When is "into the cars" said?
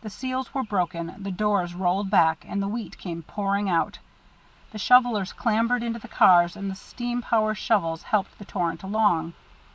5.82-6.56